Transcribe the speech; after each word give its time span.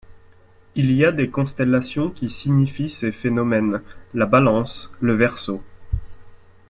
Il 0.73 0.91
y 0.93 1.05
a 1.05 1.11
des 1.11 1.29
constellations 1.29 2.09
qui 2.09 2.31
signifient 2.31 2.89
ces 2.89 3.11
phénomènes, 3.11 3.83
la 4.15 4.25
Balance, 4.25 4.89
le 4.99 5.13
Verseau. 5.13 5.61